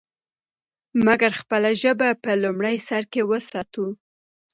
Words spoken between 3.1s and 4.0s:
کې وساتو.